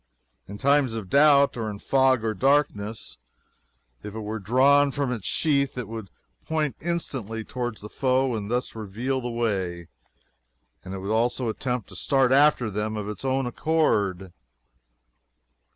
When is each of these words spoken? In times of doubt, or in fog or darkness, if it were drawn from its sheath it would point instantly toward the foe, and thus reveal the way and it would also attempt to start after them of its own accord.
In 0.47 0.57
times 0.57 0.95
of 0.95 1.11
doubt, 1.11 1.55
or 1.55 1.69
in 1.69 1.77
fog 1.77 2.23
or 2.23 2.33
darkness, 2.33 3.19
if 4.01 4.15
it 4.15 4.21
were 4.21 4.39
drawn 4.39 4.89
from 4.89 5.11
its 5.11 5.27
sheath 5.27 5.77
it 5.77 5.87
would 5.87 6.09
point 6.47 6.75
instantly 6.81 7.43
toward 7.43 7.77
the 7.77 7.87
foe, 7.87 8.33
and 8.35 8.49
thus 8.49 8.73
reveal 8.73 9.21
the 9.21 9.29
way 9.29 9.89
and 10.83 10.95
it 10.95 10.99
would 11.01 11.13
also 11.13 11.49
attempt 11.49 11.87
to 11.89 11.95
start 11.95 12.31
after 12.31 12.71
them 12.71 12.97
of 12.97 13.07
its 13.07 13.23
own 13.23 13.45
accord. 13.45 14.33